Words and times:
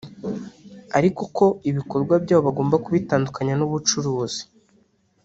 ariko 0.97 1.21
ko 1.37 1.45
ibikorwa 1.69 2.13
byabo 2.23 2.41
bagomba 2.47 2.75
kubitandukanya 2.85 3.53
n’ubucuruzi 3.57 4.41